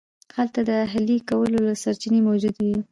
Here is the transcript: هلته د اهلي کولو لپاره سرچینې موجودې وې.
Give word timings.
هلته 0.37 0.59
د 0.69 0.71
اهلي 0.85 1.17
کولو 1.29 1.51
لپاره 1.67 1.81
سرچینې 1.83 2.19
موجودې 2.27 2.63
وې. 2.69 2.77